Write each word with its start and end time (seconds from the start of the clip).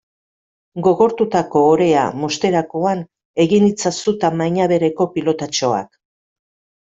Gogortutako 0.85 1.59
orea 1.73 2.05
mozterakoan 2.21 3.03
egin 3.45 3.67
itzazu 3.67 4.15
tamaina 4.25 4.67
bereko 4.73 5.07
pilotatxoak. 5.19 5.91